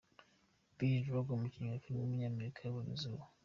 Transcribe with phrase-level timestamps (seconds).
[0.75, 3.23] Billy Drago, umukinnyi wa film w’umunyamerika yabonye izuba.